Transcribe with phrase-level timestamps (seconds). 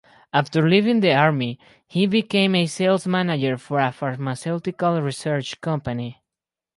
[0.33, 6.23] After leaving the army, he became a sales manager for a pharmaceutical research company.